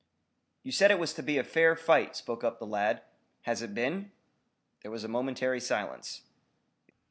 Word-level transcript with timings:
"You 0.63 0.71
said 0.71 0.89
it 0.89 0.97
was 0.97 1.13
to 1.13 1.21
be 1.21 1.37
a 1.37 1.43
fair 1.43 1.75
fight," 1.75 2.15
spoke 2.15 2.43
up 2.43 2.57
the 2.57 2.65
lad. 2.65 3.03
"Has 3.41 3.61
it 3.61 3.75
been?" 3.75 4.11
There 4.81 4.89
was 4.89 5.03
a 5.03 5.07
momentary 5.07 5.59
silence. 5.59 6.23